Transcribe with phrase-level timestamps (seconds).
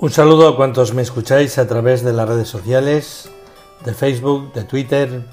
[0.00, 3.28] Un saludo a cuantos me escucháis a través de las redes sociales,
[3.84, 5.24] de Facebook, de Twitter,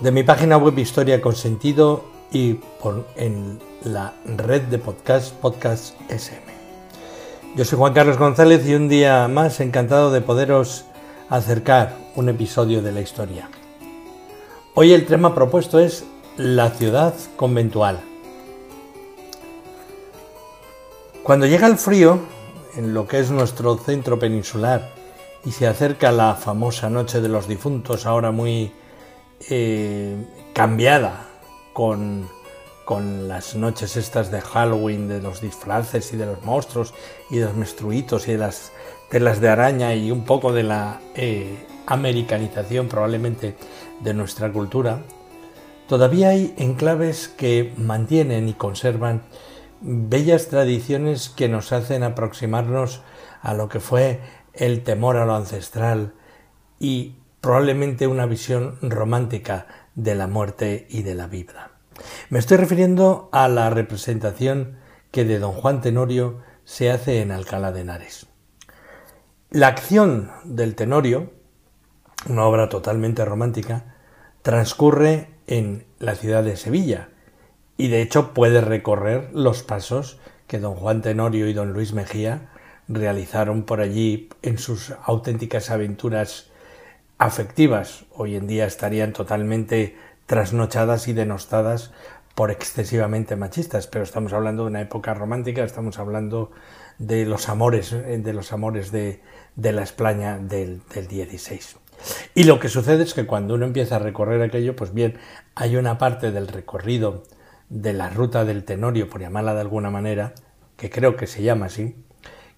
[0.00, 5.98] de mi página web Historia con Sentido y por, en la red de podcast Podcast
[6.10, 6.52] SM.
[7.56, 10.84] Yo soy Juan Carlos González y un día más encantado de poderos
[11.30, 13.48] acercar un episodio de la historia.
[14.74, 16.04] Hoy el tema propuesto es
[16.36, 18.00] la ciudad conventual.
[21.22, 22.18] Cuando llega el frío,
[22.76, 24.90] en lo que es nuestro centro peninsular,
[25.44, 28.72] y se acerca la famosa Noche de los Difuntos, ahora muy
[29.48, 30.16] eh,
[30.52, 31.26] cambiada
[31.72, 32.28] con,
[32.84, 36.94] con las noches estas de Halloween, de los disfraces y de los monstruos
[37.30, 38.72] y de los menstruitos y de las
[39.10, 43.56] telas de araña y un poco de la eh, americanización probablemente
[44.00, 45.00] de nuestra cultura,
[45.88, 49.22] todavía hay enclaves que mantienen y conservan
[49.80, 53.02] bellas tradiciones que nos hacen aproximarnos
[53.42, 54.20] a lo que fue
[54.52, 56.14] el temor a lo ancestral
[56.78, 61.70] y probablemente una visión romántica de la muerte y de la vida.
[62.30, 64.76] Me estoy refiriendo a la representación
[65.10, 68.26] que de don Juan Tenorio se hace en Alcalá de Henares.
[69.50, 71.32] La acción del Tenorio,
[72.28, 73.94] una obra totalmente romántica,
[74.42, 77.08] transcurre en la ciudad de Sevilla
[77.78, 82.50] y de hecho puede recorrer los pasos que don Juan Tenorio y don Luis Mejía
[82.88, 86.50] realizaron por allí en sus auténticas aventuras
[87.18, 88.04] afectivas.
[88.14, 89.96] Hoy en día estarían totalmente
[90.26, 91.92] trasnochadas y denostadas
[92.34, 96.50] por excesivamente machistas, pero estamos hablando de una época romántica, estamos hablando
[96.98, 99.20] de los amores, de los amores de,
[99.54, 101.76] de la España del, del 16.
[102.34, 105.18] Y lo que sucede es que cuando uno empieza a recorrer aquello, pues bien,
[105.54, 107.24] hay una parte del recorrido
[107.68, 110.32] de la ruta del Tenorio, por llamarla de alguna manera,
[110.76, 111.96] que creo que se llama así,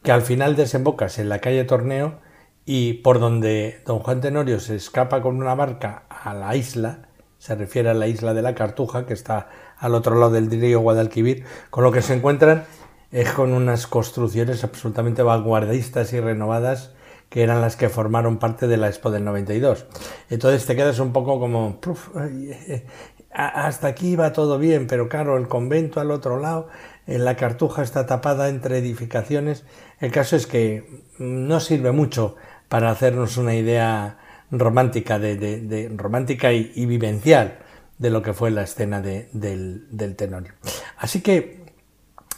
[0.02, 2.20] que al final desembocas en la calle Torneo
[2.64, 7.54] y por donde don Juan Tenorio se escapa con una barca a la isla, se
[7.54, 9.48] refiere a la isla de la Cartuja, que está
[9.78, 12.64] al otro lado del río Guadalquivir, con lo que se encuentran
[13.10, 16.94] es con unas construcciones absolutamente vanguardistas y renovadas
[17.28, 19.86] que eran las que formaron parte de la Expo del 92.
[20.28, 22.86] Entonces te quedas un poco como, "Puf, ay, eh,
[23.18, 26.68] a- hasta aquí va todo bien, pero claro, el convento al otro lado,
[27.06, 29.64] en la Cartuja está tapada entre edificaciones.
[30.00, 32.36] El caso es que no sirve mucho
[32.68, 34.18] para hacernos una idea
[34.50, 37.58] romántica, de, romántica y, vivencial
[37.98, 40.54] de lo que fue la escena de- del, del Tenorio.
[40.96, 41.60] Así que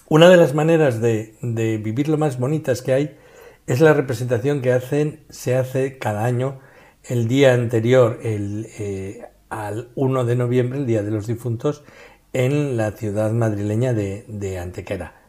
[0.08, 3.18] una de las maneras de, de vivir lo más bonitas que hay
[3.66, 6.60] es la representación que hacen, se hace cada año
[7.04, 9.22] el día anterior el, eh,
[9.52, 11.84] al 1 de noviembre, el Día de los Difuntos,
[12.32, 15.20] en la ciudad madrileña de, Antequera.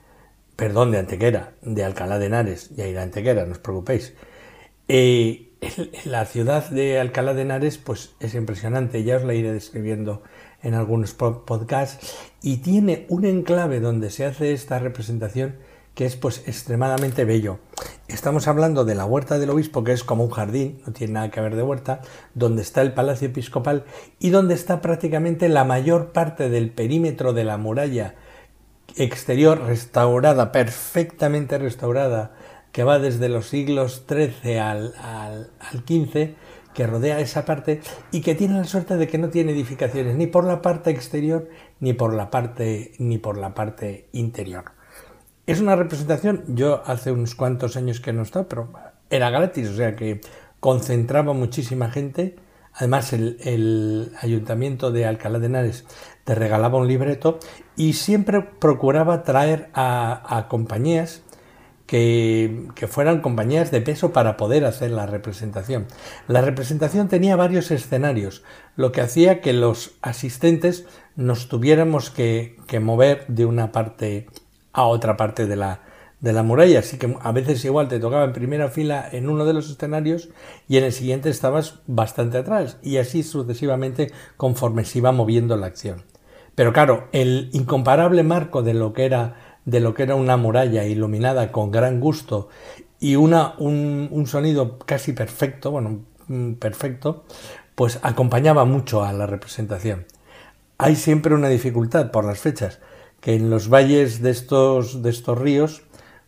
[0.56, 4.14] Perdón, de Antequera, de Alcalá de Henares, ya irá Antequera, no os preocupéis.
[4.88, 5.50] Eh,
[6.06, 10.24] la ciudad de Alcalá de Henares pues es impresionante, ya os la iré describiendo
[10.62, 15.56] en algunos po- podcasts y tiene un enclave donde se hace esta representación
[15.96, 17.60] que es pues extremadamente bello.
[18.10, 21.32] Estamos hablando de la huerta del obispo que es como un jardín, no tiene nada
[21.32, 22.02] que ver de huerta,
[22.34, 23.86] donde está el palacio episcopal
[24.20, 28.16] y donde está prácticamente la mayor parte del perímetro de la muralla
[28.98, 32.34] exterior restaurada, perfectamente restaurada,
[32.74, 34.94] que va desde los siglos XIII al,
[35.72, 36.36] XV,
[36.74, 37.82] que rodea esa parte
[38.12, 41.48] y que tiene la suerte de que no tiene edificaciones ni por la parte exterior
[41.80, 44.83] ni por la parte, ni por la parte interior.
[45.46, 48.70] Es una representación, yo hace unos cuantos años que no está, pero
[49.10, 50.22] era gratis, o sea que
[50.62, 52.38] concentraba muchísima gente.
[52.74, 55.86] Además, el, ayuntamiento de Alcalá de Henares
[56.24, 57.40] te regalaba un libreto
[57.76, 61.24] y siempre procuraba traer a, compañías
[61.88, 65.88] que, fueran compañías de peso para poder hacer la representación.
[66.30, 68.44] La representación tenía varios escenarios,
[68.78, 70.86] lo que hacía que los asistentes
[71.18, 74.28] nos tuviéramos que mover de una parte
[74.74, 75.82] a otra parte de la,
[76.20, 76.80] de la muralla.
[76.80, 80.30] Así que a veces igual te tocaba en primera fila en uno de los escenarios
[80.68, 82.78] y en el siguiente estabas bastante atrás.
[82.82, 86.04] Y así sucesivamente conforme se iba moviendo la acción.
[86.56, 89.36] Pero claro, el incomparable marco de lo que era
[89.66, 92.50] de lo que era una muralla iluminada con gran gusto
[93.00, 97.24] y una, un, un sonido casi perfecto, bueno, mm, perfecto,
[97.76, 100.06] pues acompañaba mucho a la representación.
[100.78, 102.80] Hay siempre una dificultad por las fechas,
[103.24, 105.84] que en los valles de estos, de estos ríos,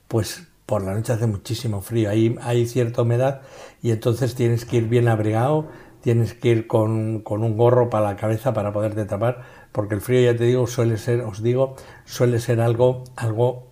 [0.07, 3.42] pues por la noche hace muchísimo frío, ahí hay cierta humedad
[3.81, 5.68] y entonces tienes que ir bien abrigado,
[6.00, 9.44] tienes que ir con, con, un gorro para la cabeza para poderte tapar,
[9.74, 11.75] porque el frío, ya te digo, suele ser, os digo,
[12.06, 13.68] suele ser algo, algo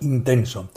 [0.00, 0.70] intenso.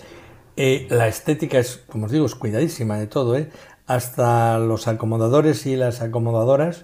[0.58, 3.50] Eh, la estética es, como os digo, es cuidadísima de todo, ¿eh?
[3.88, 6.84] hasta los acomodadores y las acomodadoras,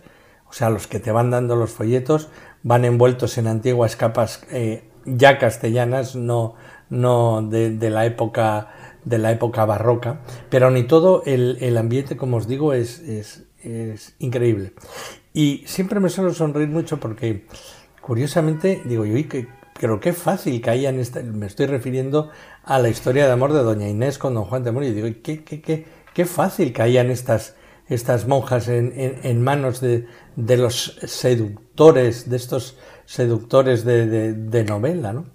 [0.49, 2.29] o sea, los que te van dando los folletos,
[2.63, 6.55] van envueltos en antiguas capas eh, ya castellanas, no,
[6.89, 8.69] no de, la época
[9.05, 10.19] de la época barroca,
[10.49, 13.45] pero ni todo el, el ambiente, como os digo, es, es,
[14.19, 14.73] increíble.
[15.33, 17.45] Y siempre me suelo sonreír mucho porque,
[18.01, 22.29] curiosamente, digo, yo, que creo que fácil caía en esta, me estoy refiriendo
[22.63, 25.43] a la historia de amor de Doña Inés con Don Juan de y digo, qué,
[25.43, 27.55] qué, qué, qué fácil caían estas,
[27.89, 30.05] estas monjas en, en, manos de,
[30.35, 35.25] de, los seductores, de estos seductores de, de, novela, ¿no?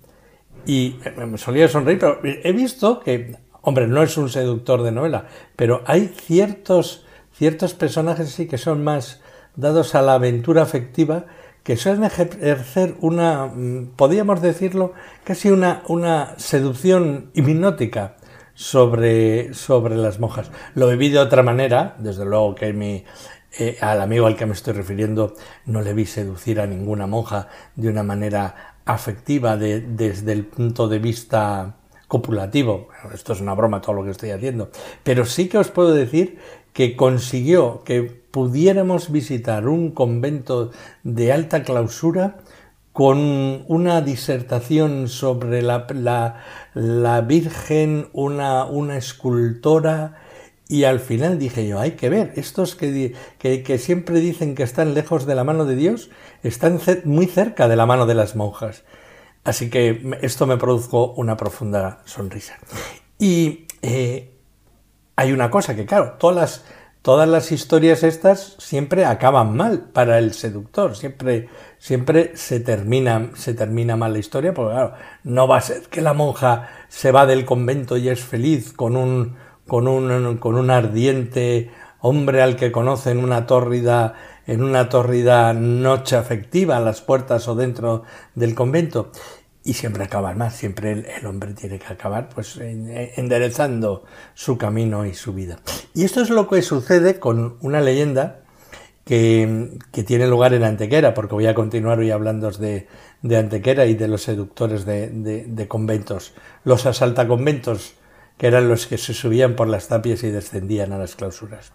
[0.65, 5.27] Y me solía sonreír, pero he visto que, hombre, no es un seductor de novela,
[5.57, 9.21] pero hay ciertos, ciertos personajes sí que son más
[9.57, 11.27] dados a la aventura afectiva
[11.65, 13.51] que suelen ejercer una,
[13.97, 14.93] podríamos decirlo,
[15.25, 18.17] casi una, una seducción hipnótica
[18.55, 20.51] sobre, sobre las monjas.
[20.75, 23.05] Lo viví de otra manera, desde luego que mi,
[23.59, 25.35] eh, al amigo al que me estoy refiriendo
[25.67, 30.89] no le vi seducir a ninguna monja de una manera afectiva de, desde el punto
[30.89, 31.77] de vista
[32.09, 32.89] copulativo.
[33.13, 34.71] Esto es una broma todo lo que estoy haciendo.
[35.03, 36.39] Pero sí que os puedo decir
[36.73, 40.73] que consiguió que pudiéramos visitar un convento
[41.05, 42.39] de alta clausura
[42.95, 46.37] con una disertación sobre la, la,
[46.75, 50.15] la Virgen, una, una escultora,
[50.69, 54.63] y al final dije yo, hay que ver, estos que, que, que, siempre dicen que
[54.63, 56.11] están lejos de la mano de Dios,
[56.45, 58.85] están muy cerca de la mano de las monjas.
[59.43, 62.61] Así que esto me produjo una profunda sonrisa.
[63.19, 64.31] Y eh,
[65.17, 66.65] hay una cosa que, claro, todas las,
[67.05, 73.53] todas las historias estas siempre acaban mal para el seductor, siempre, siempre se termina, se
[73.53, 77.27] termina mal la historia, porque claro, no va a ser que la monja se va
[77.27, 79.37] del convento y es feliz con un,
[79.67, 81.71] con un, con un ardiente
[82.01, 84.15] hombre al que conoce en una tórrida,
[84.47, 88.05] en una tórrida noche afectiva a las puertas o dentro
[88.35, 89.13] del convento.
[89.65, 95.15] Y siempre acabar más, siempre el, hombre tiene que acabar pues enderezando su camino y
[95.15, 95.59] su vida.
[95.95, 98.41] Y esto es lo que sucede con una leyenda
[99.07, 102.89] que, que tiene lugar en Antequera, porque voy a continuar hoy hablando de,
[103.23, 106.35] de Antequera y de los seductores de, de conventos.
[106.65, 107.95] Los asaltaconventos
[108.37, 111.73] que eran los que se subían por las tapias y descendían a las clausuras.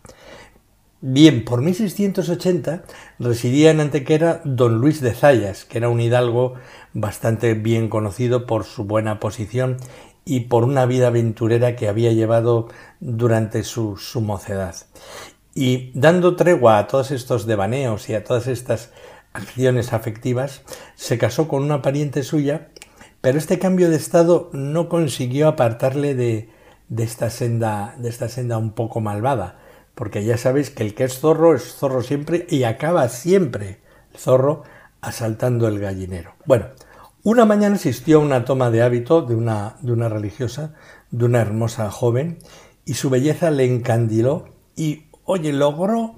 [1.01, 2.84] Bien, por 1680
[3.19, 6.56] residía en Antequera don Luis de Zayas, que era un hidalgo
[6.94, 9.78] bastante bien conocido por su buena posición
[10.25, 12.68] y por una vida aventurera que había llevado
[13.00, 14.75] durante su, mocedad.
[15.56, 18.92] Y dando tregua a todos estos devaneos y a todas estas
[19.31, 20.63] acciones afectivas,
[20.96, 22.69] se casó con una pariente suya
[23.22, 26.50] pero este cambio de estado no consiguió apartarle de,
[26.88, 29.59] de, esta senda, de esta senda un poco malvada,
[30.00, 33.82] porque ya sabéis que el que es zorro es zorro siempre y acaba siempre
[34.13, 34.63] el zorro
[35.01, 36.36] asaltando el gallinero.
[36.46, 36.68] Bueno,
[37.24, 40.74] una mañana asistió a una toma de hábito de una, de una religiosa,
[41.12, 42.39] de una hermosa joven,
[42.86, 46.15] y su belleza le encandiló y, oye, logró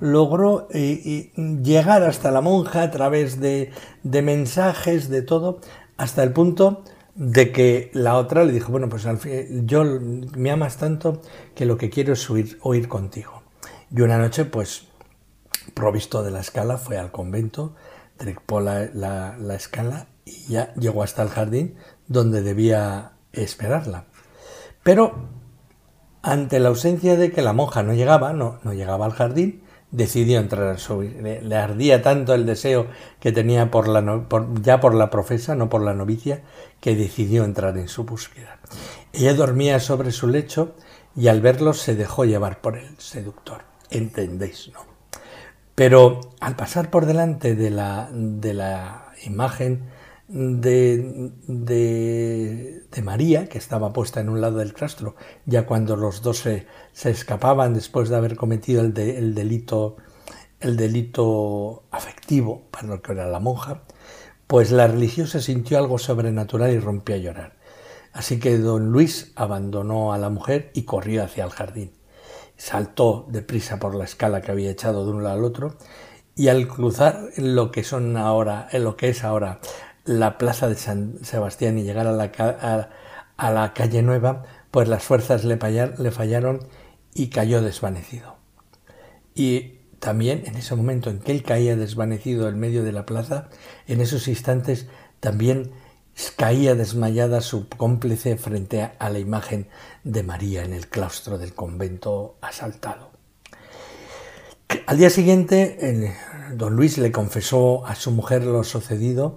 [0.00, 1.30] logró eh,
[1.62, 3.70] llegar hasta la monja a través de,
[4.02, 5.60] de mensajes, de todo,
[5.96, 6.82] hasta el punto
[7.14, 11.20] de que la otra le dijo, bueno, pues al fin, yo me amas tanto
[11.54, 13.42] que lo que quiero es huir, oír contigo.
[13.94, 14.86] Y una noche, pues,
[15.74, 17.74] provisto de la escala, fue al convento,
[18.16, 21.76] trepó la, la, la escala y ya llegó hasta el jardín
[22.06, 24.04] donde debía esperarla.
[24.82, 25.28] Pero
[26.22, 30.38] ante la ausencia de que la monja no llegaba, no, no llegaba al jardín, decidió
[30.38, 32.86] entrar a su le, le, ardía tanto el deseo
[33.18, 36.42] que tenía por la no, por, ya por la profesa, no por la novicia,
[36.80, 38.58] que decidió entrar en su búsqueda.
[39.12, 40.74] Ella dormía sobre su lecho
[41.16, 43.62] y al verlo se dejó llevar por el seductor.
[43.90, 44.80] ¿Entendéis, no?
[45.74, 49.84] Pero al pasar por delante de la, de la imagen
[50.28, 56.38] de, de, María, que estaba puesta en un lado del claustro, ya cuando los dos
[56.38, 59.96] se, se escapaban después de haber cometido el, el, delito,
[60.60, 63.82] el delito afectivo para lo que era la monja,
[64.50, 67.52] pues la religiosa sintió algo sobrenatural y rompió a llorar.
[68.12, 71.92] Así que don Luis abandonó a la mujer y corrió hacia el jardín.
[72.56, 75.76] Saltó deprisa por la escala que había echado de un lado al otro
[76.34, 79.60] y al cruzar lo que son ahora, lo que es ahora
[80.04, 82.32] la plaza de San Sebastián y llegar a la,
[83.36, 84.42] a, la calle Nueva,
[84.72, 85.60] pues las fuerzas le,
[85.96, 86.66] le fallaron
[87.14, 88.34] y cayó desvanecido.
[89.32, 93.48] Y también en ese momento en que él caía desvanecido en medio de la plaza,
[93.86, 94.86] en esos instantes
[95.20, 95.70] también
[96.36, 99.68] caía desmayada su cómplice frente a la imagen
[100.04, 103.10] de María en el claustro del convento asaltado.
[104.86, 106.14] Al día siguiente,
[106.52, 109.36] don Luis le confesó a su mujer lo sucedido,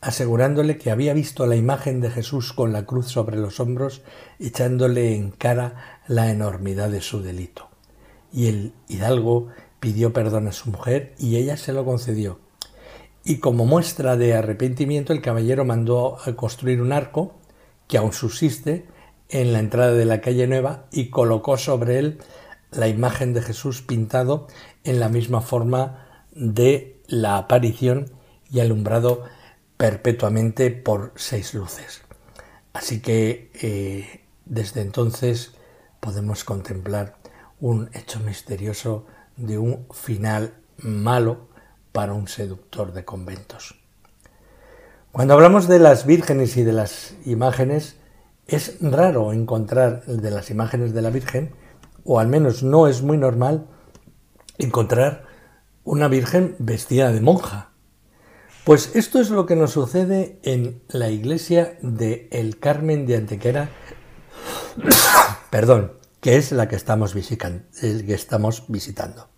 [0.00, 4.02] asegurándole que había visto la imagen de Jesús con la cruz sobre los hombros,
[4.40, 7.68] echándole en cara la enormidad de su delito.
[8.32, 9.48] Y el hidalgo
[9.82, 12.38] pidió perdón a su mujer y ella se lo concedió.
[13.24, 17.34] Y como muestra de arrepentimiento, el caballero mandó construir un arco,
[17.88, 18.86] que aún subsiste,
[19.28, 22.20] en la entrada de la calle Nueva y colocó sobre él
[22.70, 24.46] la imagen de Jesús pintado
[24.84, 28.12] en la misma forma de la aparición
[28.52, 29.24] y alumbrado
[29.76, 32.02] perpetuamente por seis luces.
[32.72, 35.54] Así que eh, desde entonces
[35.98, 37.16] podemos contemplar
[37.58, 39.06] un hecho misterioso
[39.42, 41.48] de un final malo
[41.92, 43.74] para un seductor de conventos.
[45.10, 47.96] Cuando hablamos de las vírgenes y de las imágenes,
[48.46, 51.54] es raro encontrar de las imágenes de la Virgen,
[52.04, 53.66] o al menos no es muy normal
[54.58, 55.26] encontrar
[55.84, 57.70] una Virgen vestida de monja.
[58.64, 63.70] Pues esto es lo que nos sucede en la iglesia de El Carmen de Antequera,
[65.50, 69.28] perdón, que es la que estamos, que estamos visitando.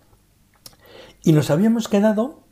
[1.23, 2.45] Y nos habíamos quedado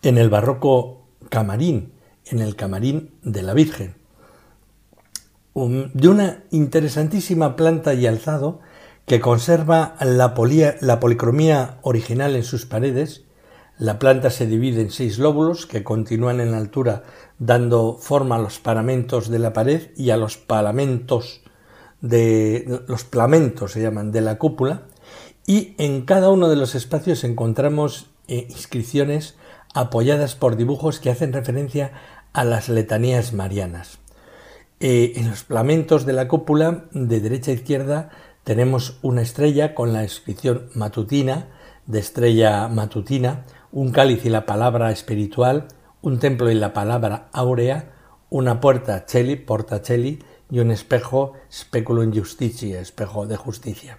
[0.00, 1.92] en el barroco camarín,
[2.24, 3.94] en el camarín de la Virgen,
[5.54, 8.60] de una interesantísima planta y alzado
[9.04, 10.34] que conserva la,
[10.80, 13.24] la policromía original en sus paredes.
[13.76, 17.02] La planta se divide en seis lóbulos que continúan en altura
[17.38, 21.42] dando forma a los paramentos de la pared y a los palamentos
[22.00, 24.82] de los plamentos se llaman de la cúpula
[25.46, 29.36] y en cada uno de los espacios encontramos eh, inscripciones
[29.74, 31.92] apoyadas por dibujos que hacen referencia
[32.32, 33.98] a las letanías marianas.
[34.80, 38.10] Eh, en los plamentos de la cúpula, de derecha a izquierda,
[38.44, 41.48] tenemos una estrella con la inscripción matutina,
[41.86, 45.68] de estrella matutina, un cáliz y la palabra espiritual,
[46.02, 47.92] un templo y la palabra áurea,
[48.28, 50.18] una puerta cheli, porta cheli,
[50.50, 53.98] y un espejo speculum justicia, espejo de justicia.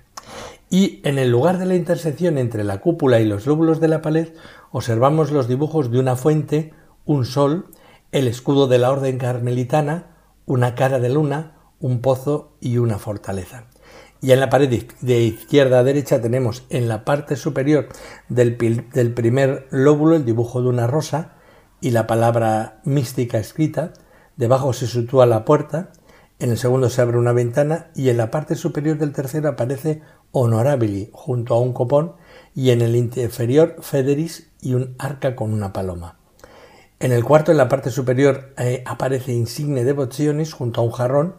[0.70, 4.02] Y en el lugar de la intersección entre la cúpula y los lóbulos de la
[4.02, 4.30] pared
[4.72, 6.74] observamos los dibujos de una fuente,
[7.06, 7.68] un sol,
[8.12, 13.66] el escudo de la orden carmelitana, una cara de luna, un pozo y una fortaleza.
[14.22, 17.88] Y en la pared de izquierda a derecha tenemos en la parte superior
[18.30, 21.36] del primer lóbulo el dibujo de una rosa
[21.82, 23.94] y la palabra mística escrita.
[24.36, 25.92] Debajo se sitúa la puerta,
[26.40, 30.02] en el segundo se abre una ventana y en la parte superior del tercero aparece
[30.32, 32.14] Honorabili junto a un copón
[32.54, 36.20] y en el inferior Federis y un arca con una paloma.
[37.00, 41.36] En el cuarto, en la parte superior, eh, aparece Insigne Devotionis junto a un jarrón,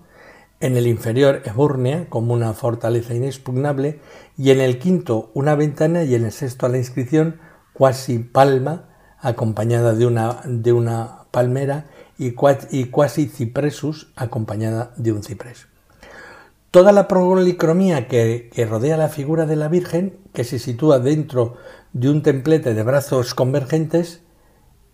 [0.60, 4.00] en el inferior Eburnea como una fortaleza inexpugnable
[4.36, 7.40] y en el quinto una ventana y en el sexto la inscripción
[7.72, 8.88] Quasi Palma
[9.20, 11.86] acompañada de una, de una palmera
[12.18, 15.68] y Quasi Cipresus acompañada de un ciprés.
[16.70, 21.56] Toda la policromía que, rodea la figura de la Virgen, que se sitúa dentro
[21.94, 24.20] de un templete de brazos convergentes,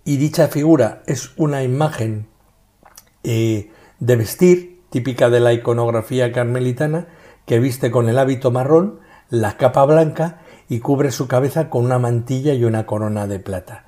[0.04, 2.28] y dicha figura es una imagen
[3.24, 7.08] eh, de vestir, típica de la iconografía carmelitana,
[7.46, 9.00] que viste con el hábito marrón,
[9.30, 13.86] la capa blanca y cubre su cabeza con una mantilla y una corona de plata.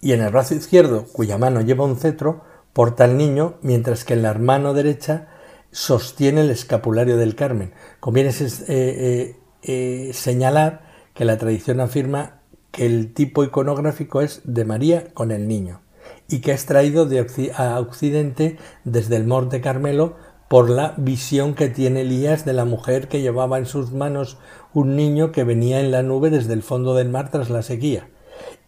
[0.00, 2.42] Y en el brazo izquierdo, cuya mano lleva un cetro,
[2.74, 5.28] porta al niño, mientras que en la mano derecha
[5.70, 7.72] sostiene el escapulario del Carmen.
[8.00, 8.34] Conviene eh,
[8.68, 10.82] eh, eh, señalar
[11.14, 12.40] que la tradición afirma
[12.70, 15.80] que el tipo iconográfico es de María con el niño
[16.28, 17.26] y que es traído de
[17.56, 20.16] a Occidente desde el Monte Carmelo
[20.48, 24.38] por la visión que tiene Elías de la mujer que llevaba en sus manos
[24.72, 28.08] un niño que venía en la nube desde el fondo del mar tras la sequía.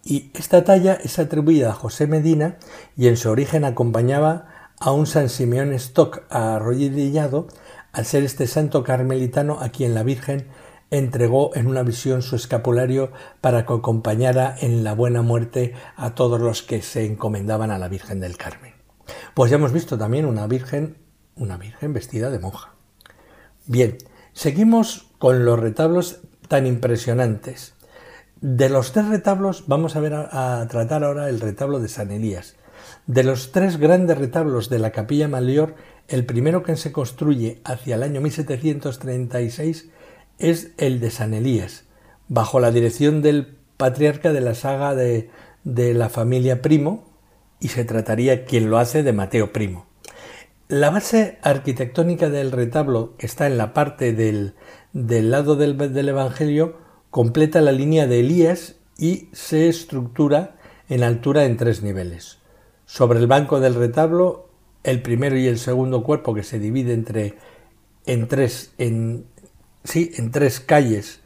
[0.08, 2.58] Y esta talla es atribuida a José Medina
[2.96, 7.48] y en su origen acompañaba a un San Simeón Stock arrodillado,
[7.92, 10.46] al ser este santo carmelitano a quien la Virgen
[10.92, 13.10] entregó en una visión su escapulario
[13.40, 17.88] para que acompañara en la buena muerte a todos los que se encomendaban a la
[17.88, 18.74] Virgen del Carmen.
[19.34, 20.98] Pues ya hemos visto también una virgen,
[21.34, 22.74] una virgen vestida de monja.
[23.66, 23.98] Bien,
[24.34, 27.74] seguimos con los retablos tan impresionantes.
[28.40, 32.56] De los tres retablos vamos a ver a, tratar ahora el retablo de San Elías.
[33.06, 35.74] De los tres grandes retablos de la capilla mayor,
[36.08, 39.88] el primero que se construye hacia el año 1736
[40.38, 41.84] es el de San Elías,
[42.28, 45.30] bajo la dirección del patriarca de la saga de,
[45.64, 47.08] la familia Primo,
[47.58, 49.86] y se trataría quien lo hace de Mateo Primo.
[50.68, 54.52] La base arquitectónica del retablo, que está en la parte del,
[54.92, 56.85] del lado del Evangelio,
[57.16, 60.58] completa la línea de Elías y se estructura
[60.90, 62.40] en altura en tres niveles.
[62.84, 64.50] Sobre el banco del retablo,
[64.84, 67.38] el primero y el segundo cuerpo que se divide entre
[68.04, 69.24] en tres en
[69.82, 71.20] sí, en tres calles,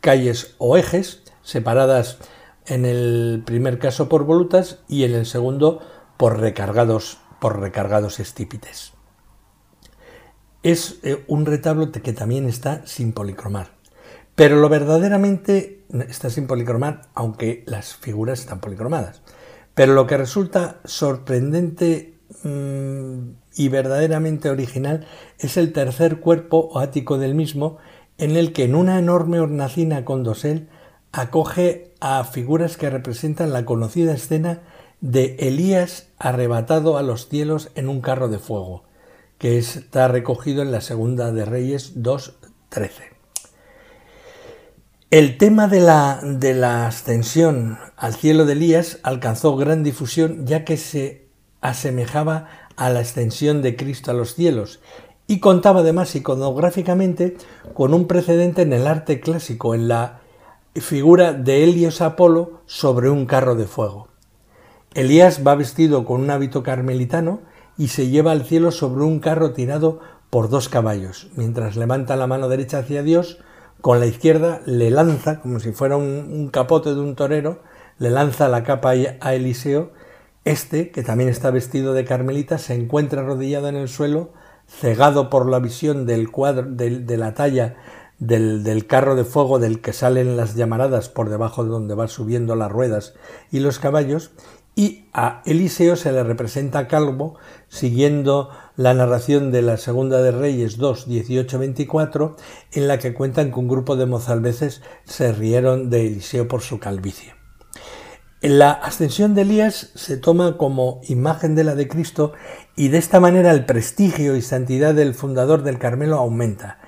[0.00, 2.16] calles o ejes separadas
[2.64, 5.82] en el primer caso por volutas y en el segundo
[6.16, 8.94] por recargados, por recargados estípites.
[10.62, 13.77] Es eh, un retablo que también está sin policromar.
[14.38, 19.20] Pero lo verdaderamente está sin policromar, aunque las figuras están policromadas.
[19.74, 22.14] Pero lo que resulta sorprendente
[22.44, 25.08] mm, y verdaderamente original
[25.40, 27.78] es el tercer cuerpo o ático del mismo,
[28.16, 30.68] en el que en una enorme hornacina con dosel
[31.10, 34.60] acoge a figuras que representan la conocida escena
[35.00, 38.84] de Elías arrebatado a los cielos en un carro de fuego,
[39.38, 43.17] que está recogido en la Segunda de Reyes 2.13.
[45.10, 50.66] El tema de la, de la ascensión al cielo de Elías alcanzó gran difusión ya
[50.66, 51.28] que se
[51.62, 54.80] asemejaba a la ascensión de Cristo a los cielos
[55.26, 57.38] y contaba además iconográficamente
[57.72, 60.20] con un precedente en el arte clásico, en la
[60.74, 64.08] figura de Helios Apolo sobre un carro de fuego.
[64.92, 67.40] Elías va vestido con un hábito carmelitano
[67.78, 71.30] y se lleva al cielo sobre un carro tirado por dos caballos.
[71.34, 73.38] Mientras levanta la mano derecha hacia Dios,
[73.80, 77.62] con la izquierda le lanza, como si fuera un, capote de un torero,
[77.98, 79.92] le lanza la capa a Eliseo.
[80.44, 84.30] Este, que también está vestido de carmelita, se encuentra arrodillado en el suelo,
[84.66, 87.76] cegado por la visión del de la talla
[88.18, 92.56] del, carro de fuego del que salen las llamaradas por debajo de donde va subiendo
[92.56, 93.14] las ruedas
[93.50, 94.30] y los caballos,
[94.74, 97.36] y a Eliseo se le representa calvo,
[97.68, 102.36] siguiendo la narración de la Segunda de Reyes 2, 18, 24,
[102.70, 106.78] en la que cuentan que un grupo de mozalbeces se rieron de Eliseo por su
[106.78, 107.34] calvicie.
[108.40, 112.34] La ascensión de Elías se toma como imagen de la de Cristo
[112.76, 116.78] y de esta manera el prestigio y santidad del fundador del Carmelo aumenta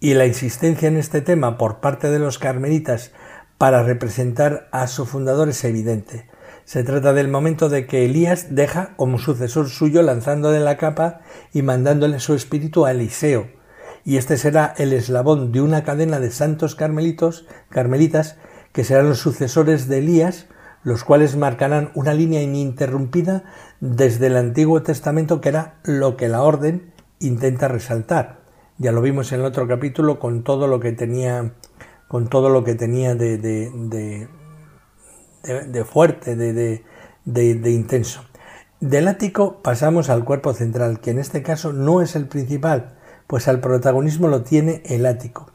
[0.00, 3.12] y la insistencia en este tema por parte de los carmelitas
[3.58, 6.26] para representar a su fundador es evidente.
[6.64, 11.20] Se trata del momento de que Elías deja como sucesor suyo lanzándole la capa
[11.52, 13.48] y mandándole su espíritu a Eliseo,
[14.04, 18.36] y este será el eslabón de una cadena de santos carmelitos, carmelitas,
[18.72, 20.46] que serán los sucesores de Elías,
[20.82, 23.44] los cuales marcarán una línea ininterrumpida
[23.80, 28.40] desde el Antiguo Testamento que era lo que la orden intenta resaltar.
[28.76, 31.52] Ya lo vimos en el otro capítulo con todo lo que tenía,
[32.08, 34.28] con todo lo que tenía de, de, de,
[35.84, 36.84] fuerte, de,
[37.24, 38.24] de intenso.
[38.80, 42.94] Del ático pasamos al cuerpo central, que en este caso no es el principal,
[43.26, 45.50] pues al protagonismo lo tiene el ático.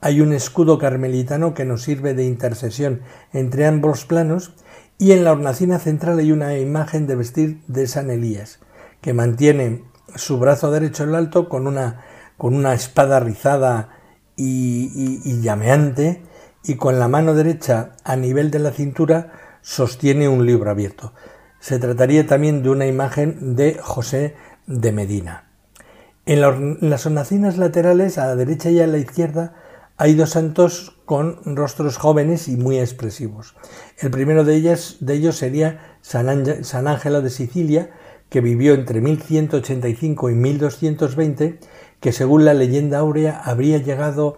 [0.00, 3.02] Hay un escudo carmelitano que nos sirve de intercesión
[3.32, 4.54] entre ambos planos
[4.98, 8.58] y en la hornacina central hay una imagen de vestir de San Elías,
[9.00, 9.84] que mantiene
[10.16, 12.02] su brazo derecho en alto con una
[12.42, 13.90] con una espada rizada
[14.36, 16.22] y, llameante,
[16.64, 21.12] y con la mano derecha a nivel de la cintura sostiene un libro abierto.
[21.60, 24.34] Se trataría también de una imagen de José
[24.66, 25.48] de Medina.
[26.24, 26.40] En,
[26.88, 29.54] las hornacinas laterales, a la derecha y a la izquierda,
[29.96, 33.54] hay dos santos con rostros jóvenes y muy expresivos.
[33.98, 36.28] El primero de, ellos sería San,
[36.88, 37.90] Ángelo de Sicilia,
[38.28, 41.58] que vivió entre 1185 y 1220
[42.02, 44.36] que según la leyenda áurea habría llegado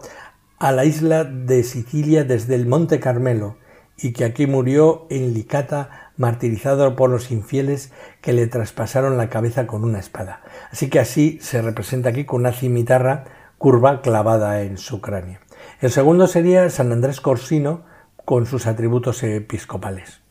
[0.65, 3.59] a la isla de Sicilia desde el Monte Carmelo
[3.99, 9.67] y que aquí murió en Licata martirizado por los infieles que le traspasaron la cabeza
[9.67, 10.41] con una espada.
[10.73, 13.25] Así que así se representa aquí con una cimitarra
[13.59, 15.39] curva clavada en su cráneo.
[15.83, 17.83] El segundo sería San Andrés Corsino
[18.25, 20.23] con sus atributos episcopales.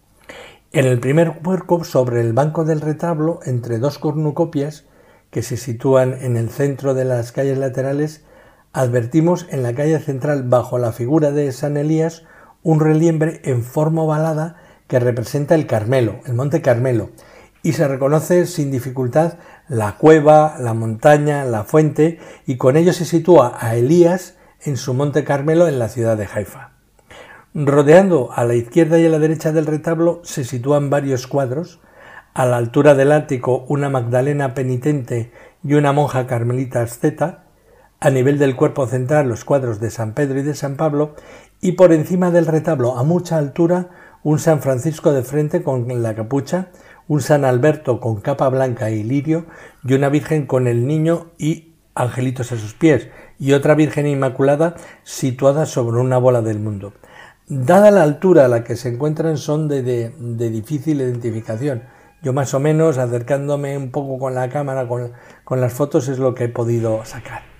[0.71, 4.85] En el primer cuerpo, sobre el banco del retablo, entre dos cornucopias,
[5.29, 8.25] que se sitúan en el centro de las calles laterales,
[8.73, 12.23] advertimos en la calle central bajo la figura de San Elías
[12.63, 14.57] un reliembre en forma ovalada
[14.87, 17.11] que representa el Carmelo, el monte Carmelo,
[17.61, 19.35] y se reconoce sin dificultad
[19.69, 24.93] la cueva, la montaña, la fuente, y con ello se sitúa a Elías en su
[24.93, 26.71] monte Carmelo en la ciudad de Haifa.
[27.53, 31.79] Rodeando a la izquierda y a la derecha del retablo se sitúan varios cuadros,
[32.33, 35.31] a la altura del ático una Magdalena penitente
[35.63, 37.42] y una monja carmelita asceta,
[38.03, 41.15] a nivel del cuerpo central los cuadros de San Pedro y de San Pablo,
[41.61, 43.91] y por encima del retablo a mucha altura
[44.23, 46.67] un San Francisco de frente con la capucha,
[47.07, 49.45] un San Alberto con capa blanca y lirio,
[49.85, 53.07] y una Virgen con el niño y angelitos a sus pies,
[53.39, 56.91] y otra Virgen Inmaculada situada sobre una bola del mundo.
[57.47, 61.83] Dada la altura a la que se encuentran son de, de, difícil identificación.
[62.21, 65.13] Yo más o menos acercándome un poco con la cámara, con,
[65.45, 67.52] con las fotos, es lo que he podido sacar.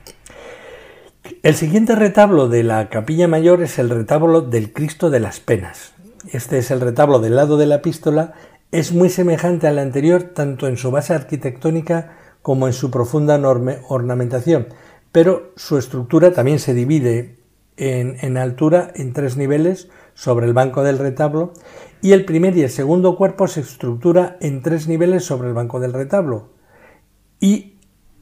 [1.41, 5.93] El siguiente retablo de la capilla mayor es el retablo del Cristo de las Penas.
[6.29, 8.33] Este es el retablo del lado de la epístola,
[8.71, 13.39] es muy semejante al anterior tanto en su base arquitectónica como en su profunda
[13.87, 14.67] ornamentación,
[15.13, 17.37] pero su estructura también se divide
[17.77, 21.53] en, altura en tres niveles sobre el banco del retablo.
[22.01, 25.79] Y el primer y el segundo cuerpo se estructura en tres niveles sobre el banco
[25.79, 26.49] del retablo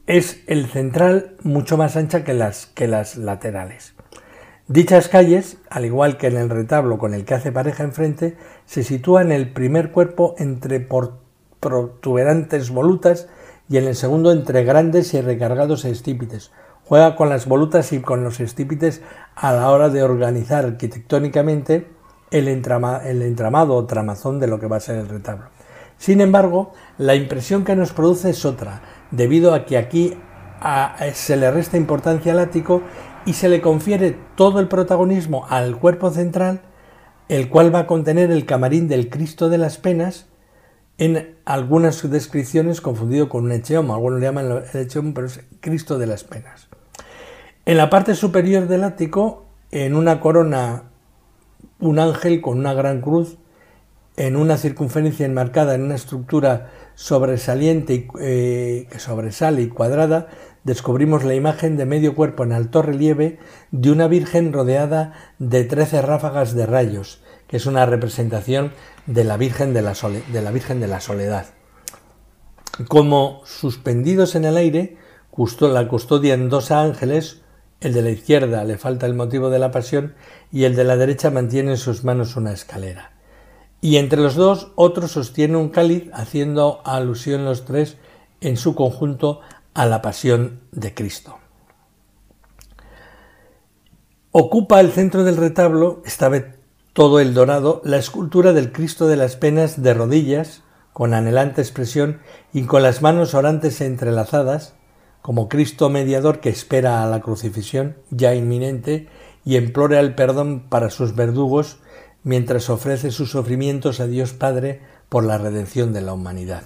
[0.06, 3.94] es el central mucho más ancha que las, que las laterales.
[4.68, 8.84] Dichas calles, al igual que en el retablo con el que hace pareja enfrente, se
[8.84, 10.80] sitúan en el primer cuerpo entre
[11.60, 13.28] protuberantes volutas
[13.68, 16.52] y en el segundo entre grandes y recargados estípites,
[16.84, 19.02] Juega con las volutas y con los estípites
[19.34, 21.88] a la hora de organizar arquitectónicamente
[22.30, 25.46] el, entramado o tramazón de lo que va a ser el retablo.
[25.96, 28.82] Sin embargo, la impresión que nos produce es otra,
[29.12, 30.14] debido a que aquí
[31.14, 32.82] se le resta importancia al ático
[33.24, 36.62] y se le confiere todo el protagonismo al cuerpo central,
[37.28, 40.26] el cual va a contener el camarín del Cristo de las Penas,
[40.98, 46.06] en algunas descripciones confundido con un echeomo, algunos le llaman el pero es Cristo de
[46.06, 46.68] las Penas.
[47.64, 50.84] En la parte superior del ático, en una corona,
[51.80, 53.38] un ángel con una gran cruz,
[54.16, 60.28] en una circunferencia enmarcada en una estructura sobresaliente eh, que sobresale y cuadrada,
[60.64, 63.38] descubrimos la imagen de medio cuerpo en alto relieve
[63.70, 68.72] de una Virgen rodeada de trece ráfagas de rayos, que es una representación
[69.06, 69.94] de la Virgen de la,
[70.32, 71.46] de la, Virgen de la Soledad.
[72.88, 74.96] Como suspendidos en el aire,
[75.60, 77.42] la custodian dos ángeles,
[77.80, 80.14] el de la izquierda le falta el motivo de la pasión
[80.52, 83.11] y el de la derecha mantiene en sus manos una escalera.
[83.82, 87.98] Y entre los dos otro sostiene un cáliz haciendo alusión los tres
[88.40, 89.40] en su conjunto
[89.74, 91.36] a la pasión de Cristo.
[94.30, 96.46] Ocupa el centro del retablo, esta vez
[96.92, 102.20] todo el dorado, la escultura del Cristo de las Penas de rodillas, con anhelante expresión
[102.52, 104.74] y con las manos orantes entrelazadas,
[105.22, 109.08] como Cristo mediador que espera a la crucifixión ya inminente
[109.44, 111.78] y implora el perdón para sus verdugos
[112.24, 116.62] mientras ofrece sus sufrimientos a Dios Padre por la redención de la humanidad.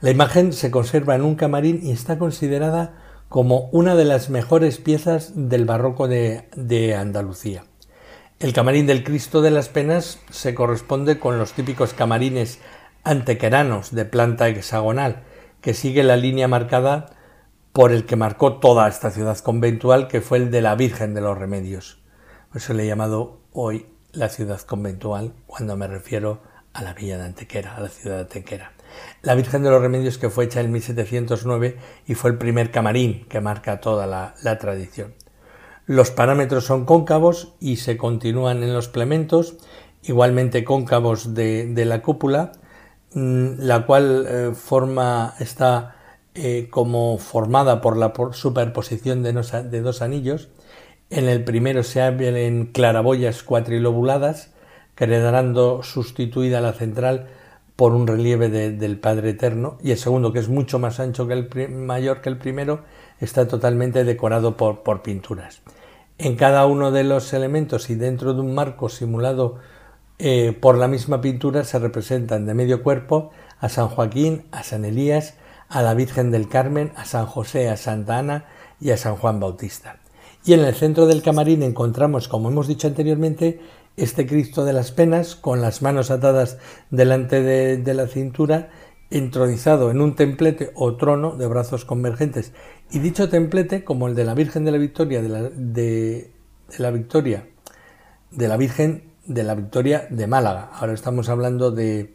[0.00, 2.94] La imagen se conserva en un camarín y está considerada
[3.28, 7.64] como una de las mejores piezas del barroco de, Andalucía.
[8.38, 12.58] El camarín del Cristo de las Penas se corresponde con los típicos camarines
[13.04, 15.22] antequeranos de planta hexagonal,
[15.60, 17.10] que sigue la línea marcada
[17.72, 21.20] por el que marcó toda esta ciudad conventual, que fue el de la Virgen de
[21.20, 22.00] los Remedios.
[22.48, 26.40] Por eso le he llamado hoy la ciudad conventual cuando me refiero
[26.72, 28.72] a la villa de Antequera, a la ciudad de Antequera.
[29.22, 33.26] La Virgen de los Remedios que fue hecha en 1709 y fue el primer camarín
[33.28, 35.14] que marca toda la, tradición.
[35.86, 39.56] Los parámetros son cóncavos y se continúan en los plementos,
[40.02, 42.52] igualmente cóncavos de, la cúpula,
[43.14, 45.96] mm, la cual eh, forma está
[46.34, 50.48] eh, como formada por la superposición de, dos anillos.
[51.10, 54.52] En el primero se abren claraboyas cuatrilobuladas,
[54.94, 57.26] quedando sustituida la central
[57.74, 61.32] por un relieve del Padre Eterno, y el segundo, que es mucho más ancho que
[61.32, 62.84] el mayor que el primero,
[63.18, 65.62] está totalmente decorado por, pinturas.
[66.18, 69.56] En cada uno de los elementos y dentro de un marco simulado
[70.20, 74.84] eh, por la misma pintura se representan de medio cuerpo a San Joaquín, a San
[74.84, 75.34] Elías,
[75.68, 78.44] a la Virgen del Carmen, a San José, a Santa Ana
[78.80, 79.99] y a San Juan Bautista.
[80.44, 83.60] Y en el centro del camarín encontramos, como hemos dicho anteriormente,
[83.96, 86.58] este Cristo de las Penas con las manos atadas
[86.90, 88.70] delante de, la cintura,
[89.10, 92.52] entronizado en un templete o trono de brazos convergentes
[92.90, 97.46] Y dicho templete, como el de la Virgen de la Victoria, de la, Victoria,
[98.30, 100.70] de la Virgen de la Victoria de Málaga.
[100.72, 102.14] Ahora estamos hablando de,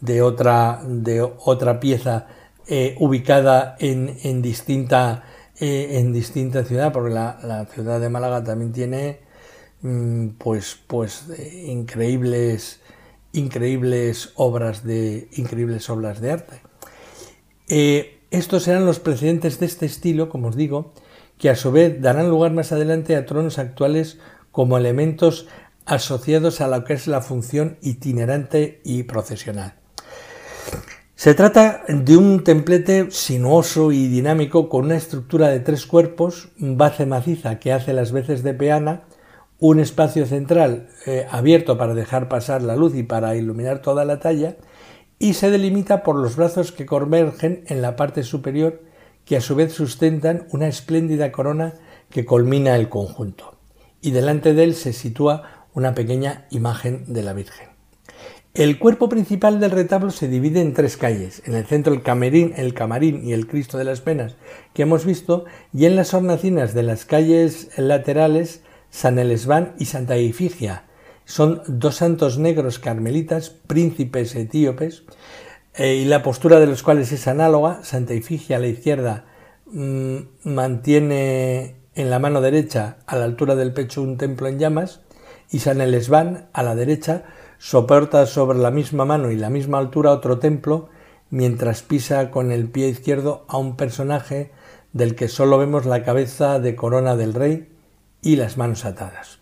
[0.00, 2.26] de otra, de otra pieza
[2.66, 5.22] eh, ubicada en, en distinta
[5.64, 9.20] eh, en distinta ciudad, porque la, la, ciudad de Málaga también tiene
[9.82, 12.80] mm, pues, pues eh, increíbles,
[13.32, 16.62] increíbles obras de increíbles obras de arte.
[17.68, 20.94] Eh, estos serán los precedentes de este estilo, como os digo,
[21.38, 24.18] que a su vez darán lugar más adelante a tronos actuales
[24.50, 25.46] como elementos
[25.86, 29.74] asociados a lo que es la función itinerante y procesional.
[31.22, 37.06] Se trata de un templete sinuoso y dinámico con una estructura de tres cuerpos, base
[37.06, 39.04] maciza que hace las veces de peana,
[39.60, 44.18] un espacio central eh, abierto para dejar pasar la luz y para iluminar toda la
[44.18, 44.56] talla,
[45.20, 48.82] y se delimita por los brazos que convergen en la parte superior,
[49.24, 51.74] que a su vez sustentan una espléndida corona
[52.10, 53.60] que culmina el conjunto.
[54.00, 57.71] Y delante de él se sitúa una pequeña imagen de la Virgen.
[58.54, 62.52] El cuerpo principal del retablo se divide en tres calles, en el centro el camerín,
[62.54, 64.36] el camarín y el Cristo de las Penas
[64.74, 70.16] que hemos visto, y en las hornacinas de las calles laterales San Elesván y Santa
[70.16, 70.84] Efigia.
[71.24, 75.04] Son dos santos negros carmelitas, príncipes etíopes,
[75.74, 77.82] eh, y la postura de los cuales es análoga.
[77.84, 79.24] Santa Efigia a la izquierda
[79.64, 85.00] mm, mantiene en la mano derecha, a la altura del pecho, un templo en llamas,
[85.50, 87.24] y San Elesván a la derecha
[87.62, 90.88] soporta sobre la misma mano y la misma altura otro templo,
[91.30, 94.50] mientras pisa con el pie izquierdo a un personaje
[94.92, 97.68] del que sólo vemos la cabeza de corona del rey
[98.20, 99.38] y las manos atadas.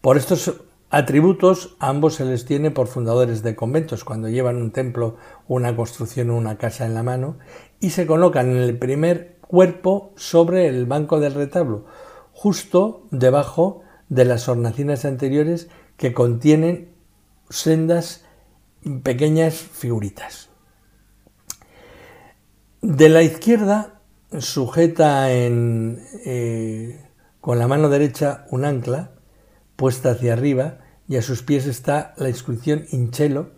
[0.00, 0.54] Por estos
[0.90, 5.14] atributos ambos se les tiene por fundadores de conventos cuando llevan un templo,
[5.46, 7.36] una construcción o una casa en la mano
[7.78, 11.84] y se colocan en el primer cuerpo sobre el banco del retablo,
[12.32, 16.95] justo debajo de las hornacinas anteriores que contienen
[17.50, 18.24] sendas
[19.02, 20.50] pequeñas figuritas.
[22.82, 24.00] De la izquierda
[24.38, 27.04] sujeta eh,
[27.40, 29.12] con la mano derecha un ancla
[29.76, 30.78] puesta hacia arriba
[31.08, 33.52] y a sus pies está la inscripción Inchelo,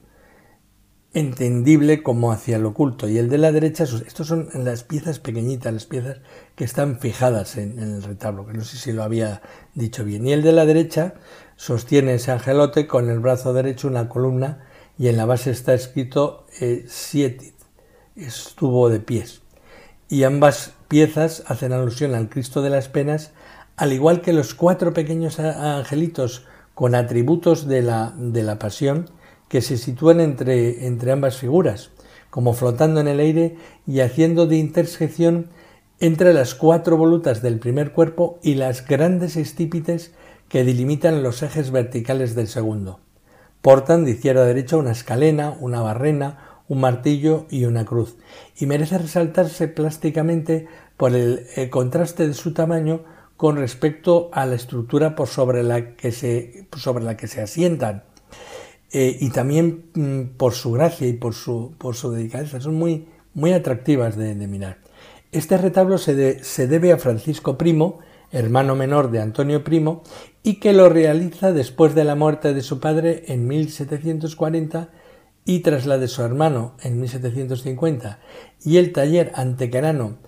[1.19, 3.09] entendible como hacia lo oculto.
[3.09, 6.19] Y el de la derecha, estos son las piezas pequeñitas, las piezas
[6.55, 9.43] que están fijadas en, el retablo, que no sé si lo había
[9.75, 10.27] dicho bien.
[10.27, 11.15] Y el de la derecha
[11.57, 14.65] sostiene ese angelote con el brazo derecho una columna
[14.99, 17.55] y en la base está escrito eh, Sietit,
[18.17, 19.43] estuvo de pies.
[20.09, 23.33] Y ambas piezas hacen alusión al Cristo de las penas,
[23.77, 29.11] al igual que los cuatro pequeños angelitos con atributos de la, de la pasión
[29.49, 31.91] que se sitúan entre, entre ambas figuras,
[32.31, 33.57] como flotando en el aire
[33.87, 35.49] y haciendo de intersección
[36.01, 40.13] entre las cuatro volutas del primer cuerpo y las grandes estípites
[40.49, 43.01] que delimitan los ejes verticales del segundo.
[43.63, 48.17] Portan de izquierda a derecha una escalena, una barrena, un martillo y una cruz,
[48.57, 53.03] y merece resaltarse plásticamente por el, contraste de su tamaño
[53.37, 58.05] con respecto a la estructura por sobre la que se, sobre la que se asientan,
[58.91, 62.61] eh, y también mm, por su gracia y por su, por su delicadeza.
[62.61, 64.79] Son muy, muy atractivas de, mirar.
[65.31, 67.99] Este retablo se, se debe a Francisco Primo,
[68.31, 70.03] hermano menor de Antonio Primo,
[70.43, 74.91] y que lo realiza después de la muerte de su padre en 1740
[75.45, 78.19] y tras la de su hermano en 1750,
[78.65, 80.19] y el taller antequerano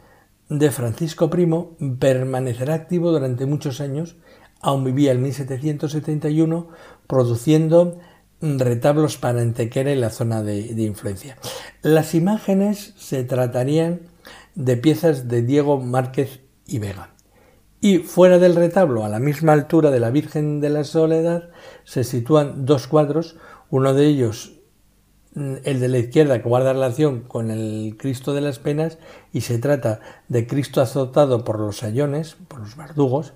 [0.49, 4.17] de Francisco Primo permanecerá activo durante muchos años,
[4.61, 6.69] aún vivía en 1771,
[7.07, 7.99] produciendo
[8.41, 11.37] retablos para Antequera y la zona de, de influencia.
[11.83, 14.01] Las imágenes se tratarían
[14.55, 17.11] de piezas de Diego Márquez y Vega.
[17.81, 21.49] Y fuera del retablo, a la misma altura de la Virgen de la Soledad,
[21.85, 23.37] se sitúan dos cuadros,
[23.71, 24.53] uno de ellos
[25.35, 28.99] mm, el de la izquierda que guarda relación con el Cristo de las Penas
[29.33, 33.33] y se trata de Cristo azotado por los sayones, por los verdugos,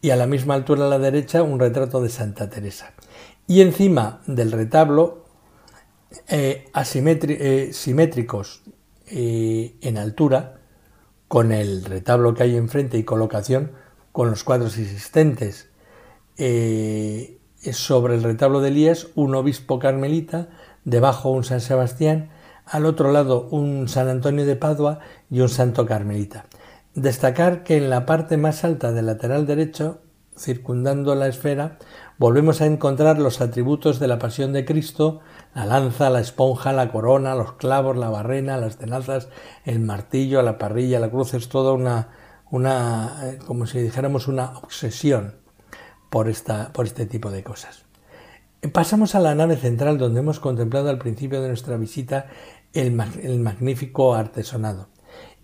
[0.00, 2.94] y a la misma altura a la derecha un retrato de Santa Teresa.
[3.46, 5.24] Y encima del retablo,
[6.28, 8.62] eh, eh, simétricos
[9.06, 10.60] eh, en altura,
[11.28, 13.72] con el retablo que hay enfrente y colocación,
[14.12, 15.68] con los cuadros existentes.
[16.36, 17.38] Eh,
[17.72, 20.48] sobre el retablo de Elías un obispo carmelita,
[20.84, 22.30] debajo un San Sebastián,
[22.66, 26.46] al otro lado un San Antonio de Padua y un santo carmelita.
[26.94, 30.00] Destacar que en la parte más alta del lateral derecho,
[30.36, 31.78] circundando la esfera,
[32.18, 35.20] volvemos a encontrar los atributos de la pasión de Cristo,
[35.54, 39.28] la lanza, la esponja, la corona, los clavos, la barrena, las tenazas,
[39.64, 42.08] el martillo, la parrilla, la cruz, es toda una,
[42.50, 45.34] una eh, como si dijéramos una obsesión
[46.10, 47.84] por, esta, por este tipo de cosas.
[48.72, 52.26] Pasamos a la nave central donde hemos contemplado al principio de nuestra visita
[52.72, 54.88] el, el magnífico artesonado.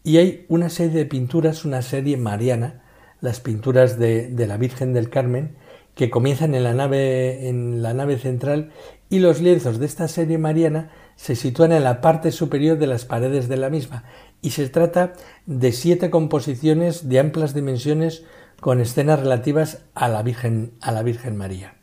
[0.03, 2.83] Y hay una serie de pinturas, una serie mariana,
[3.21, 5.57] las pinturas de, de la Virgen del Carmen,
[5.95, 8.71] que comienzan en la nave, en la nave central
[9.09, 13.05] y los lienzos de esta serie mariana se sitúan en la parte superior de las
[13.05, 14.05] paredes de la misma
[14.41, 15.13] y se trata
[15.47, 18.25] de siete composiciones de amplias dimensiones
[18.61, 21.75] con escenas relativas a la Virgen, a la Virgen María.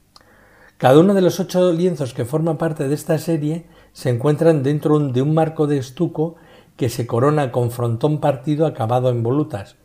[0.78, 5.00] Cada uno de los ocho lienzos que forman parte de esta serie se encuentran dentro
[5.00, 6.36] de un marco de estuco
[6.76, 9.76] que se corona con frontón partido acabado en volutas,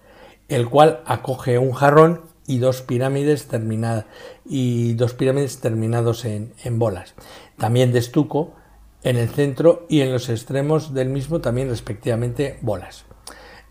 [0.53, 4.07] el cual acoge un jarrón y dos pirámides terminadas
[4.45, 7.15] y dos pirámides terminados en, en bolas.
[7.57, 8.55] También de estuco
[9.03, 13.05] en el centro y en los extremos del mismo también respectivamente bolas.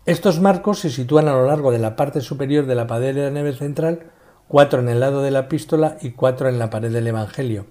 [0.04, 3.22] Estos marcos se sitúan a lo largo de la parte superior de la pared de
[3.22, 4.10] la nave central,
[4.48, 7.66] cuatro en el lado de la epístola y cuatro en la pared del Evangelio,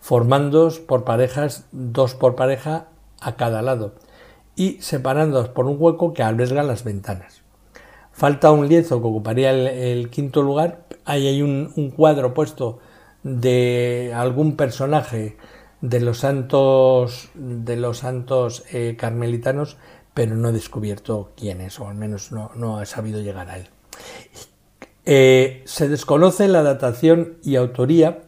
[0.00, 2.88] formándoos por parejas, dos por pareja
[3.20, 3.94] a cada lado,
[4.56, 7.45] y separándoos por un hueco que alberga las ventanas.
[8.16, 10.86] Falta un lienzo que ocuparía el, quinto lugar.
[11.04, 12.78] Ahí hay un, cuadro puesto
[13.22, 15.36] de algún personaje
[15.82, 19.76] de los santos de los santos eh, carmelitanos,
[20.14, 23.68] pero no he descubierto quién es, o al menos no, he sabido llegar a él.
[25.04, 28.22] Eh, se desconoce la datación y autoría,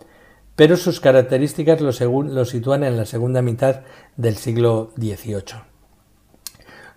[0.55, 3.81] pero sus características lo, lo sitúan en la segunda mitad
[4.19, 5.68] del siglo XVIII.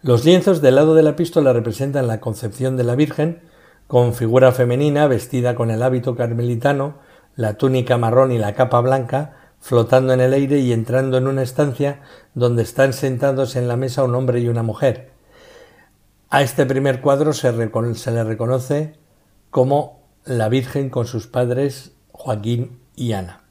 [0.03, 3.41] Los lienzos del lado de la epístola representan la concepción de la Virgen,
[3.85, 6.95] con figura femenina vestida con el hábito carmelitano,
[7.35, 11.43] la túnica marrón y la capa blanca, flotando en el aire y entrando en una
[11.43, 12.01] estancia
[12.33, 15.11] donde están sentados en la mesa un hombre y una mujer.
[16.31, 18.95] A este primer cuadro se, le reconoce
[19.51, 23.43] como la Virgen con sus padres Joaquín y Ana.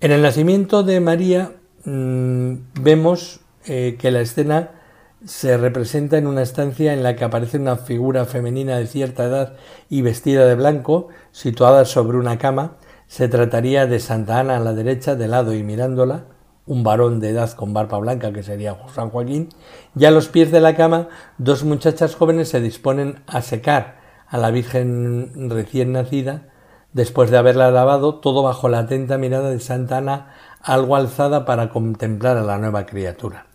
[0.00, 1.52] En el nacimiento de María
[1.86, 4.82] mm, vemos eh, que la escena
[5.26, 9.54] se representa en una estancia en la que aparece una figura femenina de cierta edad
[9.88, 12.76] y vestida de blanco, situada sobre una cama.
[13.06, 16.24] Se trataría de Santa Ana a la derecha, de lado y mirándola,
[16.66, 19.48] un varón de edad con barba blanca que sería San Joaquín,
[19.96, 21.08] y a los pies de la cama
[21.38, 26.48] dos muchachas jóvenes se disponen a secar a la Virgen recién nacida,
[26.92, 31.70] después de haberla lavado, todo bajo la atenta mirada de Santa Ana, algo alzada para
[31.70, 33.46] contemplar a la nueva criatura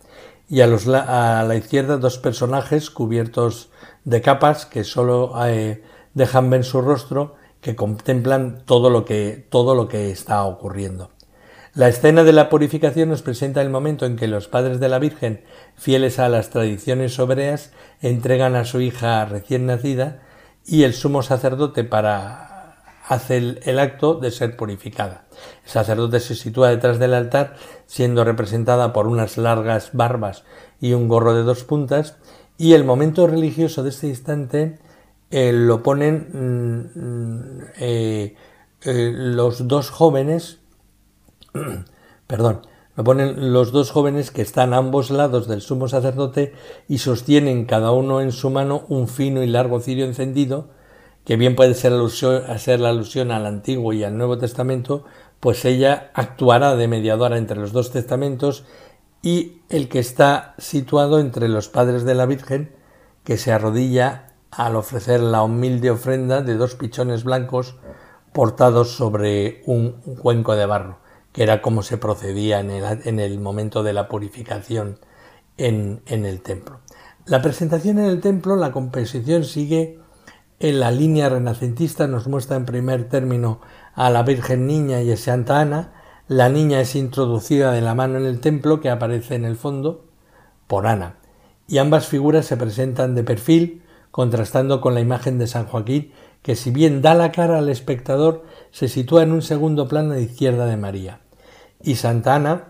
[0.50, 3.70] y a, los, a la izquierda dos personajes cubiertos
[4.04, 9.76] de capas que solo eh, dejan ver su rostro, que contemplan todo lo que, todo
[9.76, 11.10] lo que está ocurriendo.
[11.72, 14.98] La escena de la purificación nos presenta el momento en que los padres de la
[14.98, 15.44] Virgen,
[15.76, 20.20] fieles a las tradiciones obreas, entregan a su hija recién nacida
[20.66, 22.49] y el sumo sacerdote para
[23.10, 25.24] hace el, acto de ser purificada.
[25.64, 30.44] El sacerdote se sitúa detrás del altar, siendo representada por unas largas barbas
[30.80, 32.18] y un gorro de dos puntas,
[32.56, 34.78] y el momento religioso de este instante
[35.32, 38.36] eh, lo ponen mm, mm, eh,
[38.82, 40.60] eh, los dos jóvenes,
[42.28, 42.60] perdón,
[42.94, 46.54] lo ponen los dos jóvenes que están a ambos lados del sumo sacerdote
[46.86, 50.68] y sostienen cada uno en su mano un fino y largo cirio encendido,
[51.24, 55.04] que bien puede ser, alusión, hacer la alusión al Antiguo y al Nuevo Testamento,
[55.38, 58.64] pues ella actuará de mediadora entre los dos testamentos
[59.22, 62.74] y el que está situado entre los padres de la Virgen,
[63.24, 67.76] que se arrodilla al ofrecer la humilde ofrenda de dos pichones blancos
[68.32, 70.98] portados sobre un cuenco de barro,
[71.32, 74.98] que era como se procedía en el, en el momento de la purificación
[75.56, 76.80] en, en el templo.
[77.26, 79.99] La presentación en el templo, la composición sigue
[80.60, 83.60] en la línea renacentista nos muestra en primer término
[83.94, 85.94] a la Virgen Niña y a Santa Ana.
[86.28, 90.04] La niña es introducida de la mano en el templo que aparece en el fondo
[90.66, 91.16] por Ana.
[91.66, 96.54] Y ambas figuras se presentan de perfil, contrastando con la imagen de San Joaquín, que
[96.56, 100.66] si bien da la cara al espectador, se sitúa en un segundo plano de izquierda
[100.66, 101.20] de María.
[101.82, 102.64] Y Santa Ana,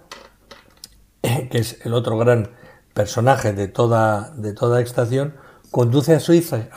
[1.22, 2.51] que es el otro gran
[2.95, 5.34] personaje de toda, de toda estación,
[5.70, 6.68] conduce a su, hija,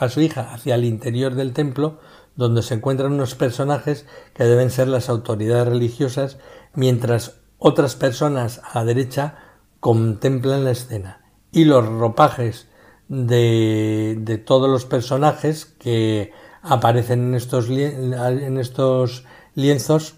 [0.52, 1.98] hacia el interior del templo,
[2.36, 6.38] donde se encuentran unos personajes que deben ser las autoridades religiosas,
[6.74, 9.38] mientras otras personas a derecha
[9.80, 11.20] contemplan la escena.
[11.52, 12.68] Y los ropajes
[13.08, 16.32] de, todos los personajes que
[16.62, 19.24] aparecen en estos, en estos
[19.54, 20.14] lienzos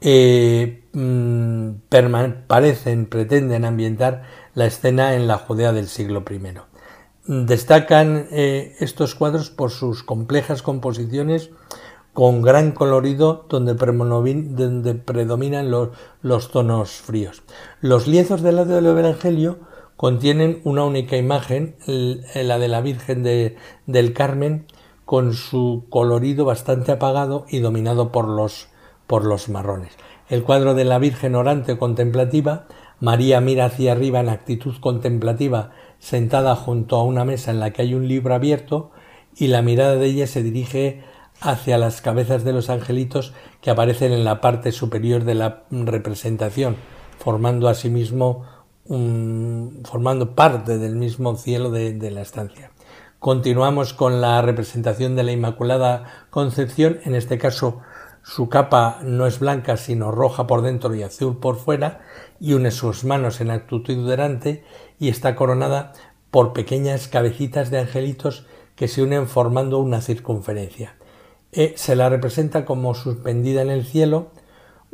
[0.00, 1.70] eh, mm,
[2.46, 4.22] parecen, pretenden ambientar
[4.54, 6.69] la escena en la Judea del siglo I.
[7.30, 11.50] Destacan eh, estos cuadros por sus complejas composiciones
[12.12, 17.44] con gran colorido donde, predominan los, tonos fríos.
[17.80, 19.60] Los lienzos del lado del Evangelio
[19.96, 24.66] contienen una única imagen, la de la Virgen del Carmen,
[25.04, 28.70] con su colorido bastante apagado y dominado por los,
[29.06, 29.92] por los marrones.
[30.28, 32.66] El cuadro de la Virgen orante contemplativa,
[32.98, 35.70] María mira hacia arriba en actitud contemplativa,
[36.00, 38.90] sentada junto a una mesa en la que hay un libro abierto,
[39.36, 41.04] y la mirada de ella se dirige
[41.40, 46.76] hacia las cabezas de los angelitos que aparecen en la parte superior de la representación,
[47.18, 48.44] formando asimismo
[48.84, 52.72] un, formando parte del mismo cielo de, la estancia.
[53.18, 57.80] Continuamos con la representación de la Inmaculada Concepción, en este caso
[58.22, 62.00] su capa no es blanca sino roja por dentro y azul por fuera,
[62.38, 64.64] y une sus manos en actitud delante
[64.98, 65.92] y está coronada
[66.30, 68.46] por pequeñas cabecitas de angelitos
[68.76, 70.96] que se unen formando una circunferencia.
[71.52, 74.30] E se la representa como suspendida en el cielo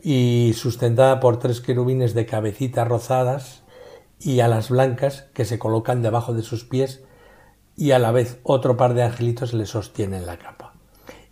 [0.03, 3.63] y sustentada por tres querubines de cabecitas rozadas
[4.19, 7.03] y alas blancas que se colocan debajo de sus pies
[7.77, 10.76] y a la vez otro par de angelitos le sostienen la capa.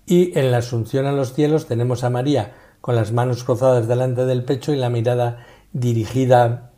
[0.06, 4.26] Y en la Asunción a los cielos tenemos a María con las manos cruzadas delante
[4.26, 6.72] del pecho y la mirada dirigida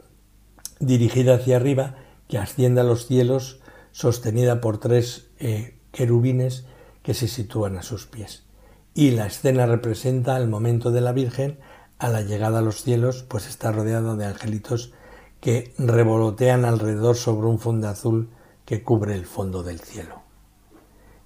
[0.78, 1.96] dirigida hacia arriba
[2.28, 3.60] que asciende a los cielos
[3.92, 6.66] sostenida por tres eh, querubines
[7.02, 8.44] que se sitúan a sus pies.
[8.94, 11.58] Y la escena representa el momento de la Virgen
[11.98, 14.92] a la llegada a los cielos, pues está rodeada de angelitos
[15.40, 18.30] que revolotean alrededor sobre un fondo azul
[18.64, 20.22] que cubre el fondo del cielo.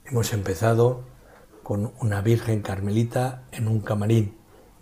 [0.05, 1.05] Hemos empezado
[1.71, 4.35] con una Virgen Carmelita en un camarín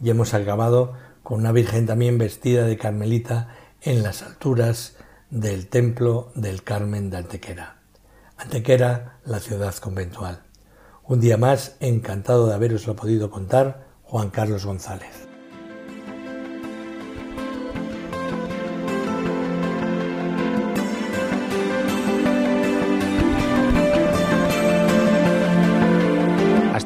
[0.02, 4.96] y hemos acabado con una Virgen también vestida de Carmelita en las alturas
[5.28, 7.82] del templo del Carmen de Antequera.
[8.38, 10.44] Antequera, la ciudad conventual.
[11.04, 15.27] Un día más, encantado de haberoslo podido contar, Juan Carlos González.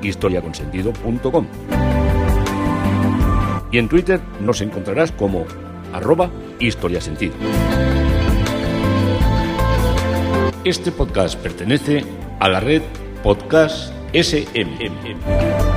[0.00, 1.46] www.historiaconsentido.com.
[3.70, 5.44] Y en Twitter nos encontrarás como
[5.92, 7.34] arroba historiasentido.
[10.64, 12.04] Este podcast pertenece
[12.40, 12.82] a la red
[13.22, 15.73] Podcast SMM.